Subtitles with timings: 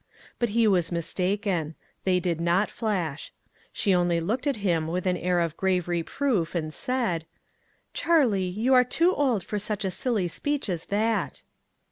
[0.39, 1.75] But he was mistaken.
[2.05, 3.31] They did not flash.
[3.71, 7.27] She only looked at him with an air of grave reproof, and said:"
[7.93, 11.43] Charlie, you are too old for such a silly speech as that."